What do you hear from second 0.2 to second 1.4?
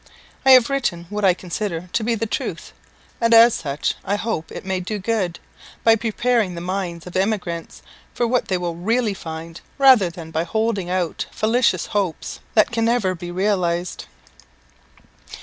I have written what I